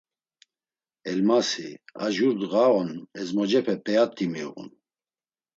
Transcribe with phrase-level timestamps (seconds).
[1.11, 1.69] Elmasi,
[2.01, 4.69] ar jur ndğa on ezmocepe p̌eat̆i miğun.